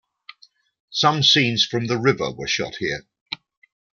[0.89, 3.05] Some scenes from "The River" were shot here.